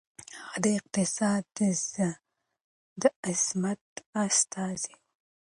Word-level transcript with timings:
هغه 0.49 0.57
د 0.63 0.65
افغانستان 0.79 2.13
د 3.01 3.03
عظمت 3.27 3.83
استازی 4.23 4.93
و. 4.97 5.01